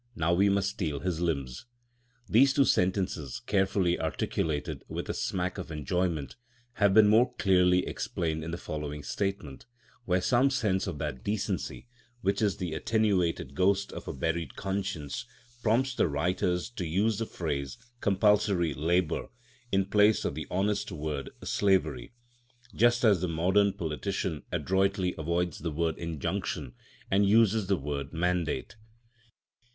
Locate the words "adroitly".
24.51-25.13